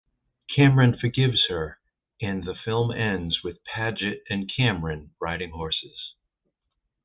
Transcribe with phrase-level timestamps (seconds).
[0.55, 1.77] Cameron forgives her
[2.19, 6.15] and the film ends with Padgett and Cameron riding horses.